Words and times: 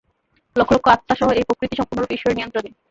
লক্ষ 0.55 0.71
লক্ষ 0.73 0.87
আত্মাসহ 0.87 1.27
এই 1.31 1.45
প্রকৃতি 1.47 1.75
সম্পূর্ণরূপে 1.77 2.15
ঈশ্বরের 2.15 2.37
নিয়ন্ত্রণাধীন। 2.37 2.73